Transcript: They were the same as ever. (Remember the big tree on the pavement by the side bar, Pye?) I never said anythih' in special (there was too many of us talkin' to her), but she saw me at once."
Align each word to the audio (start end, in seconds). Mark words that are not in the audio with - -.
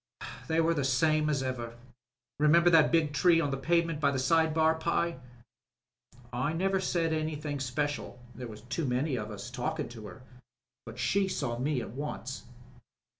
They 0.47 0.59
were 0.59 0.73
the 0.73 0.83
same 0.83 1.29
as 1.29 1.43
ever. 1.43 1.77
(Remember 2.39 2.71
the 2.71 2.81
big 2.81 3.13
tree 3.13 3.39
on 3.39 3.51
the 3.51 3.55
pavement 3.57 3.99
by 3.99 4.09
the 4.09 4.17
side 4.17 4.51
bar, 4.51 4.73
Pye?) 4.73 5.19
I 6.33 6.53
never 6.53 6.79
said 6.79 7.11
anythih' 7.11 7.45
in 7.51 7.59
special 7.59 8.17
(there 8.33 8.47
was 8.47 8.61
too 8.61 8.85
many 8.85 9.15
of 9.15 9.29
us 9.29 9.51
talkin' 9.51 9.89
to 9.89 10.07
her), 10.07 10.23
but 10.87 10.97
she 10.97 11.27
saw 11.27 11.59
me 11.59 11.81
at 11.81 11.91
once." 11.91 12.47